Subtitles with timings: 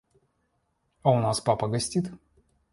[1.03, 2.11] А у нас папа гостит.